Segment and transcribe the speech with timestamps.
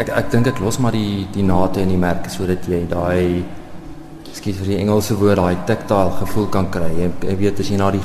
[0.00, 3.44] ek ek dink ek los maar die die nate en die merke sodat jy daai
[4.36, 6.90] skiet vir die Engelse woord daai tactile gevoel kan kry.
[7.00, 8.02] Jy, jy weet as jy na die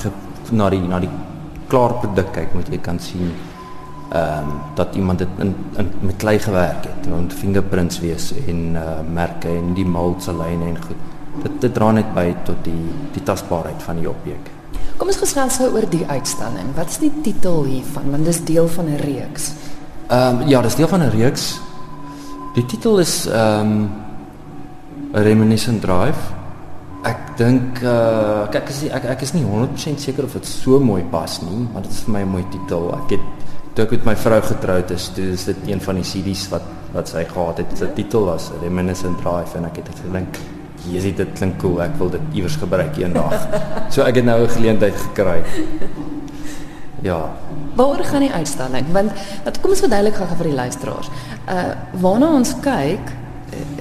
[0.51, 1.11] na die na die
[1.71, 3.31] klaar produk kyk, moet jy kan sien
[4.11, 8.75] ehm um, dat iemand dit in, in met klei gewerk het, want fingerprints wees en
[8.75, 11.05] uh, merke en die mold lyne en goed.
[11.43, 14.51] Dit dit dra net by tot die die tasbaarheid van die objek.
[14.99, 16.75] Kom ons gesels oor die uitstalling.
[16.75, 18.11] Wat is die titel hiervan?
[18.11, 19.53] Want dis deel van 'n reeks.
[20.11, 21.59] Ehm um, ja, dis deel van 'n reeks.
[22.53, 23.89] Die titel is ehm um,
[25.11, 26.19] Reminiscent Drive.
[27.03, 30.79] Ek dink uh kyk ek is ek ek is nie 100% seker of dit so
[30.79, 32.91] mooi pas nie, maar dit is vir my 'n mooi titel.
[32.93, 33.23] Ek het
[33.73, 36.67] toe ek met my vrou getroud is, toe is dit een van die CD's wat
[36.93, 37.77] wat sy gehad het.
[37.77, 40.37] Sy titel was Reminiscent Drive en ek het gedink
[40.91, 41.81] Jesusie dit klink cool.
[41.81, 43.47] Ek wil dit iewers gebruik eendag.
[43.93, 45.39] so ek het nou 'n geleentheid gekry.
[47.01, 47.31] Ja.
[47.75, 48.91] Waaroor gaan die uitstalling?
[48.91, 49.11] Want
[49.43, 51.09] dat kom ons verduidelik gou vir die luisteraars.
[51.49, 53.11] Uh waarna ons kyk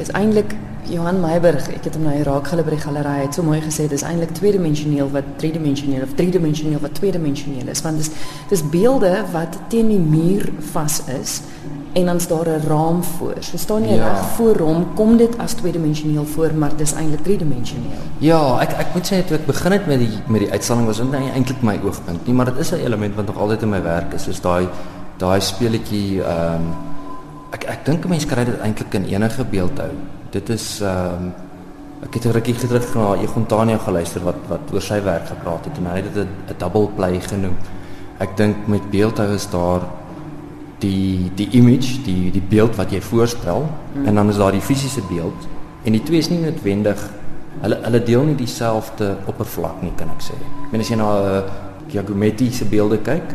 [0.01, 0.57] is eintlik
[0.91, 3.87] Johan Meiberg, ek het hom nou raak gehulle by die galery het so mooi gesê
[3.91, 8.11] dis eintlik tweedimensioneel wat driedimensioneel of driedimensioneel wat tweedimensioneel is want dis
[8.51, 11.37] dis beelde wat teen die muur vas is
[11.93, 13.35] en dan's daar 'n raam voor.
[13.41, 14.09] So staan jy ja.
[14.09, 18.03] reg voor hom, kom dit as tweedimensioneel voor, maar dis eintlik driedimensioneel.
[18.19, 20.97] Ja, ek ek moet sê toe ek begin het met die met die uitstalling was
[20.97, 23.83] dit eintlik my oogpunt nie, maar dit is 'n element wat nog altyd in my
[23.83, 24.69] werk is, soos daai
[25.19, 26.75] daai speletjie ehm um,
[27.51, 29.91] ek ek dink 'n mens kry dit eintlik in enige beeldhou.
[30.31, 31.33] Dit is ehm um,
[32.03, 35.79] ek het 'n rukkie terug na Egontania geluister wat wat oor sy werk gepraat het
[35.79, 37.57] en hy het dit 'n double play genoem.
[38.19, 39.81] Ek dink met beeldhou is daar
[40.81, 44.07] die die image, die die beeld wat jy voorstel mm.
[44.07, 45.49] en dan is daar die fisiese beeld
[45.85, 47.01] en die twee is nie noodwendig
[47.61, 50.37] hulle hulle deel nie dieselfde oppervlak nie kan ek sê.
[50.67, 51.43] Ek meen as jy na 'n uh,
[51.91, 53.35] geometriese beelde kyk,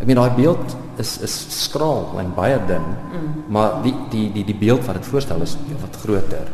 [0.00, 3.28] ek meen daai beeld is is skraal en baie dun, mm.
[3.48, 6.50] maar die die die die beeld wat dit voorstel is wat groter.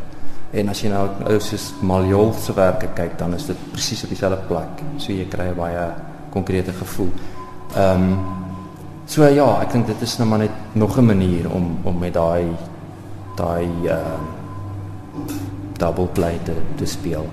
[0.52, 4.08] En as jy nou ou soos Maljol se werke kyk, dan is dit presies op
[4.08, 4.84] dieselfde plek.
[4.96, 5.88] So jy kry 'n baie
[6.30, 7.10] konkrete gevoel.
[7.76, 8.47] Ehm um,
[9.08, 12.12] So ja, ek dink dit is nou maar net nog 'n manier om om met
[12.14, 12.52] daai
[13.36, 14.18] daai uh
[15.78, 17.26] double play te te speel.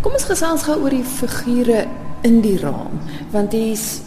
[0.00, 1.86] Kom ons gesels gou oor die figure
[2.22, 3.00] in die raam,
[3.30, 4.02] want dis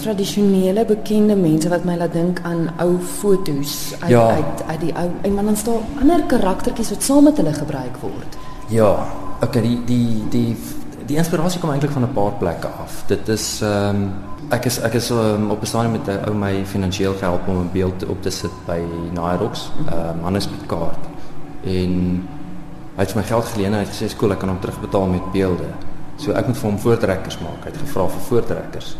[0.00, 4.28] tradisionele bekende mense wat my laat dink aan ou fotos uit ja.
[4.28, 7.96] uit uit die ou en man dan staan ander karaktertjies wat saam met hulle gebruik
[8.00, 8.36] word.
[8.68, 9.06] Ja,
[9.40, 10.56] okay, die die die
[11.10, 13.02] die inspirasie kom eintlik van 'n paar plekke af.
[13.06, 14.12] Dit is ehm um,
[14.50, 17.56] ek is ek is um, op 'n stadium met 'n ou my finansiëel gehelp om
[17.58, 18.80] 'n beeld op te sit by
[19.12, 21.02] Nairox, ehm uh, Hannes Picard.
[21.64, 21.92] En
[22.96, 25.32] hy het my geld geleen en hy het gesê skool ek kan hom terugbetaal met
[25.32, 25.68] beelde.
[26.16, 27.64] So ek moet vir hom voortrekkers maak.
[27.64, 28.96] Hy het gevra vir voortrekkers.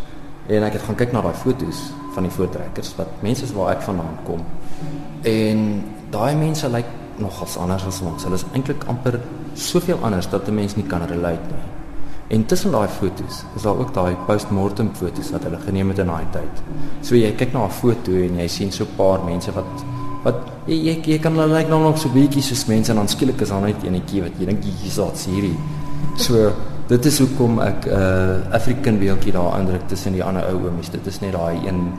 [0.47, 3.71] En ek het gaan kyk na daai foto's van die voortrekkers wat mense is waar
[3.71, 4.41] ek vandaan kom.
[5.23, 8.23] En daai mense lyk nogals anders as ons.
[8.23, 9.21] Hulle is eintlik amper
[9.55, 11.80] soveel anders dat 'n mens nie kan relate nie.
[12.31, 16.07] En tussen daai foto's is daar ook daai postmortem foto's wat hulle geneem het in
[16.13, 16.61] daai tyd.
[17.03, 19.67] So jy kyk na 'n foto en jy sien so 'n paar mense wat
[20.23, 20.37] wat
[20.67, 23.41] jy jy, jy kan hulle lyk nou nog so bietjie soos mense en dan skielik
[23.41, 25.57] is daar net enetjie wat jy dink hier's daats hierdie.
[26.17, 26.53] So
[26.89, 30.91] dit is hoekom ek 'n uh, African beeldjie daar indruk tussen die ander ou oomies.
[30.91, 31.93] Dit is net daai een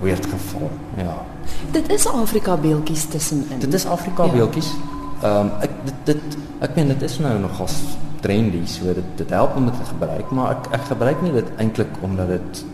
[0.00, 0.70] weird geval.
[0.96, 1.22] Ja.
[1.72, 3.58] Dit is Afrika beeldjies tussenin.
[3.58, 4.32] Dit is Afrika ja.
[4.32, 4.72] beeldjies.
[5.22, 9.30] Ehm um, ek dit dit ek meen dit is nou nogals trendy so dit dit
[9.30, 12.64] help om dit te gebruik maar ek ek gebruik nie dit eintlik omdat dit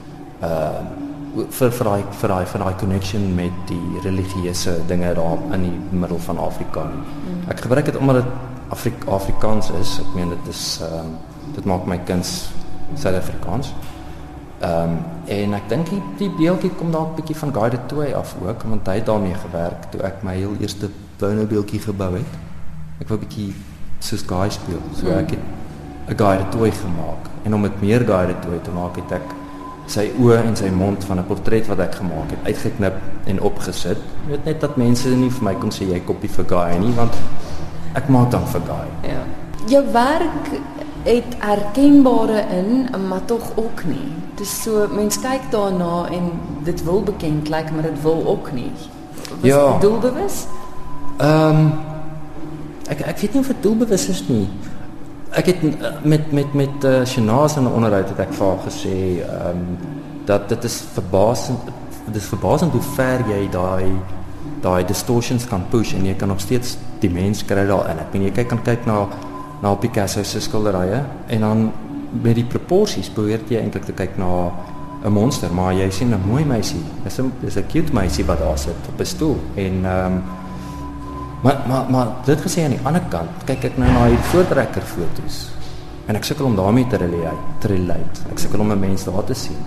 [0.43, 5.65] uh vir vir daai vir daai vir daai connection met die religieuse dinge daar in
[5.67, 7.01] die middel van Afrika nie.
[7.01, 7.41] Mm.
[7.51, 8.29] Ek gebruik dit omdat dit
[8.75, 9.99] Afrik Afrikaans is.
[10.01, 11.17] Ek meen dit is ehm um,
[11.55, 12.31] dit maak my kuns
[12.95, 13.73] Suid-Afrikaans.
[14.61, 14.97] Ehm um,
[15.35, 18.63] en ek dink die, die beeldjie kom dalk 'n bietjie van Guided 2 af ook
[18.63, 22.33] want hy het daarmee gewerk toe ek my heel eerste woonbeeldjie gebou het.
[23.01, 23.55] Ek wou 'n bietjie
[24.05, 24.83] soos guy speel.
[24.99, 25.45] So ek het
[26.09, 29.27] 'n guided toy gemaak en om dit meer guided toy te maak het ek
[29.87, 32.95] sy oë en sy mond van 'n portret wat ek gemaak het uitgeknip
[33.27, 33.99] en opgesit.
[34.25, 36.95] Jy weet net dat mense nie vir my kon sê jy kopie vir guy nie
[36.95, 37.15] want
[37.95, 39.11] ek maak dan vir guy.
[39.11, 39.23] Ja.
[39.67, 40.51] Jou werk
[41.05, 44.13] het erkenbare in, maar tog ook nie.
[44.35, 46.31] Dis so mense kyk daarna en
[46.65, 48.73] dit wil bekend lyk, maar dit wil ook nie.
[49.41, 49.79] Was ja.
[49.79, 50.47] doelbewus?
[51.19, 51.73] Ehm um,
[52.89, 54.49] ek ek weet nie of dit doelbewus is nie.
[55.35, 58.63] Ek het eh, met met met uh, Shanaz in 'n onderhoud het ek vir haar
[58.67, 59.79] gesê ehm um,
[60.25, 61.61] dat dit is verbasend
[62.07, 63.93] dit is verbasend hoe ver jy daai
[64.61, 67.99] daai distortions kan push en jy kan nog steeds die mens kry daarin.
[67.99, 69.09] Ek bedoel jy kyk kan kyk na
[69.63, 71.73] na Picasso se skilderye en dan
[72.23, 74.53] met die proporsies probeer jy eintlik te kyk na
[75.05, 76.83] 'n monster, maar jy sien 'n mooi meisie.
[77.05, 80.23] Dis 'n dis 'n cute meisie wat daar sit op 'n stoel en ehm um,
[81.45, 84.87] maar maar maar dit gesê aan die ander kant, kyk ek nou na hierdie voortrekker
[84.89, 85.43] foto's
[86.09, 88.25] en ek sukkel om daarmee te relate, te relate.
[88.33, 89.61] Ek sukkel om 'n mens daar te sien.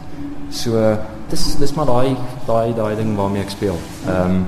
[0.50, 0.98] So
[1.30, 2.16] dis dis maar daai
[2.46, 3.78] daai daai ding waarmee ek speel.
[4.08, 4.46] Ehm um,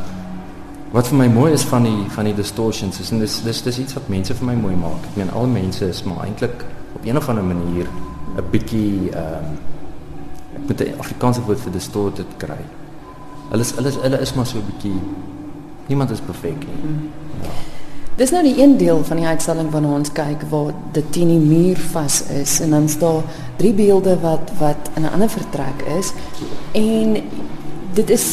[0.92, 3.80] wat vir my mooi is van die van die distortions is en dis dis dis
[3.80, 5.06] iets wat mense vir my mooi maak.
[5.12, 6.66] Ek meen al mense is maar eintlik
[6.96, 7.88] op een of ander manier
[8.38, 9.58] 'n bietjie ehm um,
[10.56, 12.64] ek moet 'n Afrikaanse woord vir distorted kry.
[13.50, 15.02] Hulle is hulle is hulle is maar so 'n bietjie
[15.90, 16.96] niemand is perfek nie.
[17.42, 17.58] Ja.
[18.20, 21.40] Dis nou die een deel van die uitstalling waarna ons kyk waar dit teen die
[21.40, 23.22] muur vas is en dan staan
[23.56, 26.12] drie beelde wat wat in 'n ander vertrek is
[26.72, 27.16] en
[27.94, 28.26] dit is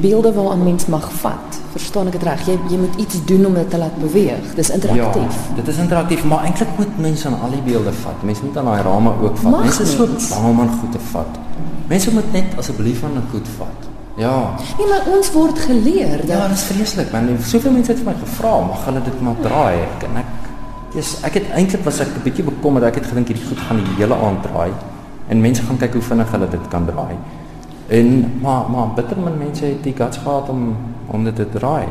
[0.00, 1.60] beelde waar 'n mens mag vat.
[1.70, 2.46] Verstaan ek dit reg?
[2.46, 4.54] Jy jy moet iets doen om dit te laat beweeg.
[4.54, 5.36] Dis interaktief.
[5.48, 8.22] Ja, dit is interaktief, maar eintlik moet mense aan al die beelde vat.
[8.22, 9.50] Mense moet aan daai rame ook vat.
[9.50, 11.38] Mag mense is so bang om aan goed te vat.
[11.86, 13.89] Mense moet net asseblief aan goed vat.
[14.20, 14.52] Ja.
[14.78, 17.30] Nee, maar ons word geleer dat Ja, dit is vreeslik man.
[17.40, 19.80] Soveel mense het vir my gevra, mag hulle dit maar draai?
[19.86, 20.38] Ek en ek
[20.90, 22.84] Yes, ek het eintlik was ek 'n bietjie bekommerd.
[22.84, 24.72] Ek het gedink hierdie goed gaan die hele aand draai
[25.28, 27.14] en mense gaan kyk hoe vinnig hulle dit kan draai.
[27.88, 30.76] En maar maar bitter min mense het die guts gehad om
[31.06, 31.86] om dit te draai.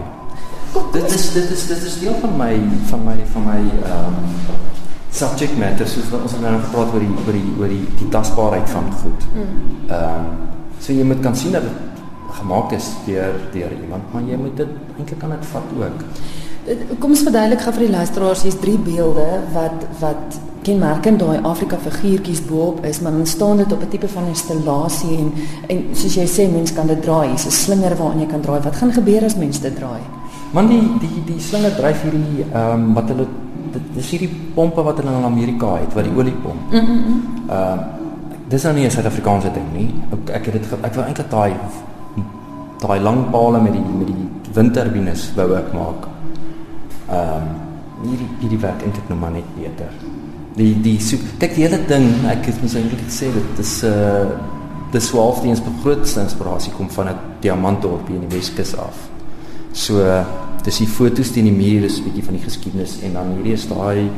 [0.91, 2.59] Dit is dit is dit is deel van my
[2.89, 4.15] van my van my ehm um,
[5.09, 8.69] subject matter soos wat ons nou gepraat oor die oor die oor die die tasbaarheid
[8.69, 9.23] van goed.
[9.87, 10.25] Ehm um,
[10.79, 11.98] so jy moet kan sien dat dit
[12.31, 14.67] gemaak is deur deur iemand, maar jy moet dit
[14.97, 16.03] eintlik aan dit vat ook.
[16.99, 21.77] Kom ons verduidelik gou vir die luisteraars, hier's drie beelde wat wat kenmerkend daai Afrika
[21.81, 25.33] figuurtjies bo-op is, maar dan staan dit op 'n tipe van installasie en
[25.67, 27.27] en soos jy sê, mens kan dit draai.
[27.27, 28.61] Hier's 'n slinger waaraan jy kan draai.
[28.61, 30.01] Wat gaan gebeur as mens dit draai?
[30.51, 33.27] Man die die die slinger dryf hierdie ehm um, wat hulle
[33.71, 36.71] dit is hierdie pompe wat hulle in Amerika het, wat die oliepomp.
[36.71, 37.03] Mm mm.
[37.07, 37.21] mm.
[37.49, 37.79] Ehm uh,
[38.49, 39.93] dis nou nie 'n Suid-Afrikaanse ding nie.
[40.11, 41.53] Ek, ek het dit ek wil eintlik daai
[42.79, 46.07] daai lang pale met die met die windturbines wou ek maak.
[47.09, 47.49] Ehm um,
[47.99, 49.91] hierdie hierdie werk eintlik nou maar net beter.
[50.55, 53.91] Die die soek kyk die hele ding, ek het mos eintlik gesê dit is 'n
[53.91, 54.37] uh,
[54.91, 59.09] die swaalfdiens grootste inspirasie kom van 'n diamantdorpie in die Weskus af.
[59.71, 59.99] So
[60.63, 63.53] dis die foto's teen die muur is 'n bietjie van die geskiedenis en dan hierdie
[63.53, 64.09] is daai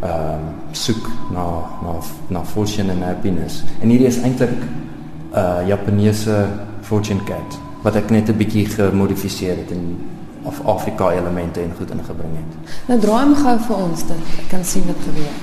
[0.00, 1.44] ehm um, soek na
[1.82, 1.92] na
[2.28, 3.64] na fortune and happiness.
[3.80, 6.46] En hierdie is eintlik 'n uh, Japaneese
[6.80, 9.98] fortune cat wat ek net 'n bietjie gemodifiseer het en
[10.42, 12.52] of Afrika elemente en goed ingebring het.
[12.86, 15.36] Nou draai hom gou vir ons dat ek kan sien wat gebeur.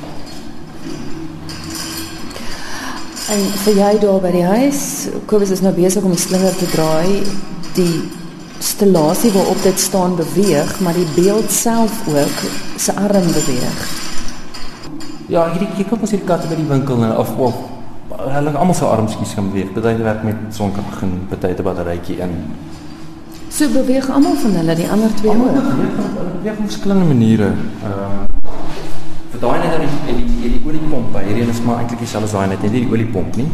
[3.31, 6.65] En vir jy daar by die huis, Kobus is nou besig om die slinger te
[6.65, 7.23] draai.
[7.73, 8.09] Die
[8.59, 12.37] stellasie waarop dit staan beweeg, maar die beeld self ook
[12.77, 13.85] se arm beweeg.
[15.27, 17.55] Ja, hierdie kyk op ons hierdie katte by die winkel nou of of
[18.17, 19.73] hulle almal se armskies kan beweeg.
[19.73, 22.35] Party werk met sonkrag en party te batterytjie in.
[23.49, 25.47] So beweeg almal van hulle, die ander twee ook.
[25.47, 27.53] hulle beweeg op verskillende maniere.
[27.83, 28.29] Ehm
[29.31, 32.49] vir daai net dan die die hierdie oliepomp, hierdie is maar eintlik dieselfde as daai
[32.51, 33.47] net, net nie die oliepomp nie.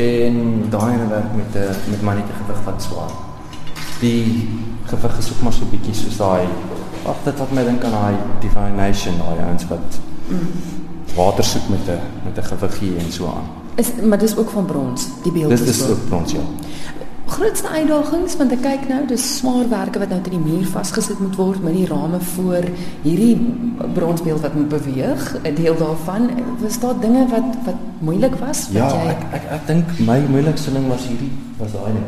[0.00, 0.38] En
[0.72, 3.12] daai ene werk met 'n met mannetjie gewig wat swaar.
[4.00, 4.48] Die
[4.86, 6.48] gewig is ook maar so bietjie soos daai
[7.06, 10.00] ag dit wat my dink aan daai divination, daai ouens wat
[11.14, 13.65] water soek met 'n met 'n gewiggie en so aan.
[13.76, 15.90] Is maar dis ook van brons, die beeld Dis is dis ook.
[15.90, 16.40] ook brons ja.
[17.26, 21.34] Grootste uitdagings want ek kyk nou dis smaarwerke wat nou teen die muur vasgesit moet
[21.36, 22.68] word met die rame voor
[23.02, 23.34] hierdie
[23.94, 26.30] bronsbeeld wat moet beweeg 'n deel daarvan
[26.62, 30.20] was daar dinge wat wat moeilik was Ja, wat jy ek ek ek dink my
[30.30, 32.06] moeilikste ding was hierdie was daai ding.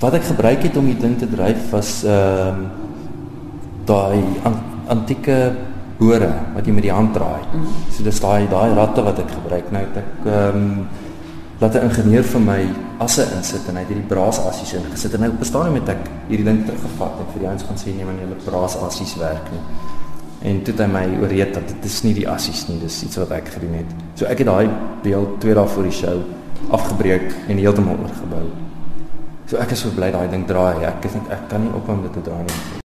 [0.00, 2.66] Wat ek gebruik het om die ding te dryf was ehm um,
[3.84, 4.54] daai an,
[4.88, 5.52] antieke
[6.04, 7.40] bore wat jy met die hand draai.
[7.52, 7.72] Mm.
[7.90, 9.72] So dis daai daai ratte wat ek gebruik.
[9.74, 10.86] Nou het ek ehm um,
[11.60, 12.60] laat 'n ingenieur vir my
[12.98, 16.64] asse insit en hy het hierdie braasassies ingesit en nou bestaan net ek hierdie ding
[16.66, 19.62] teruggevat en vir die ouens gaan sê nee man julle braasassies werk nie.
[20.50, 23.16] En toe het hy my ooreed dat dit is nie die assies nie, dis iets
[23.16, 23.96] wat ek gedoen het.
[24.14, 24.68] So ek het daai
[25.02, 26.18] beeld twee dae voor die show
[26.68, 28.46] afgebreek en heeltemal oorgebou.
[29.46, 30.84] So ek is so bly daai ding draai.
[30.84, 32.82] Ek is net ek kan nie ophou om dit te draai nie.